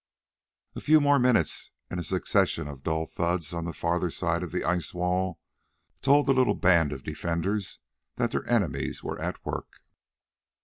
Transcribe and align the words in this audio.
A 0.75 0.81
few 0.81 0.99
more 0.99 1.19
minutes 1.19 1.69
and 1.91 1.99
a 1.99 2.03
succession 2.03 2.67
of 2.67 2.81
dull 2.81 3.05
thuds 3.05 3.53
on 3.53 3.65
the 3.65 3.71
further 3.71 4.09
side 4.09 4.41
of 4.41 4.51
the 4.51 4.63
ice 4.63 4.95
wall 4.95 5.39
told 6.01 6.25
the 6.25 6.33
little 6.33 6.55
band 6.55 6.91
of 6.91 7.03
defenders 7.03 7.77
that 8.15 8.31
their 8.31 8.49
enemies 8.49 9.03
were 9.03 9.21
at 9.21 9.45
work. 9.45 9.83